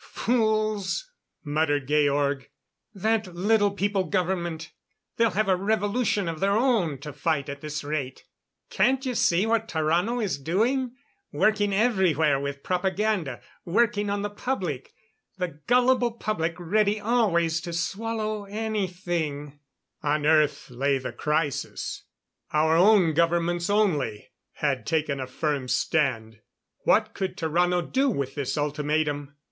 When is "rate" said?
7.83-8.23